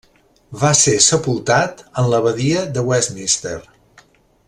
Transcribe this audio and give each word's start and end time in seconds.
Va 0.61 0.71
ser 0.79 0.93
sepultat 1.09 1.83
en 2.03 2.09
l'Abadia 2.15 2.65
de 2.79 2.85
Westminster. 2.91 3.57